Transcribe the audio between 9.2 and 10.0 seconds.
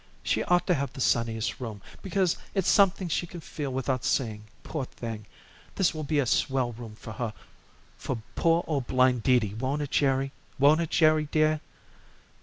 Dee Dee, won't it,